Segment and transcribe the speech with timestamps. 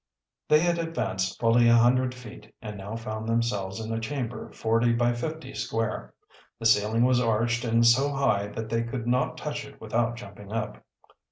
[0.47, 4.97] They had advanced fully a hundred feet, and now found themselves in a chamber forty
[4.99, 6.15] or fifty feet square.
[6.57, 10.51] The ceiling was arched and so high that they could not touch it without jumping
[10.51, 10.83] up.